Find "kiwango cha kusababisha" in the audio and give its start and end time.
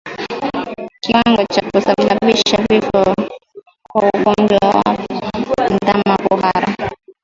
1.03-2.57